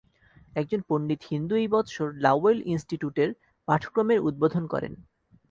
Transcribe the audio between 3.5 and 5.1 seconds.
পাঠক্রমের উদ্বোধন করেন।